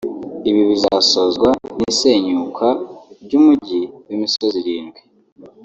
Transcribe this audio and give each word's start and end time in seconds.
Ibi 0.49 0.61
bizasozwa 0.69 1.49
n’isenyuka 1.79 2.67
ry’umujyi 3.23 3.81
w’imisozi 4.07 4.55
irindwi 4.63 5.01